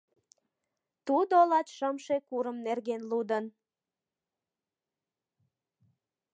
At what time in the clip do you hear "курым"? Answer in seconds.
2.27-2.57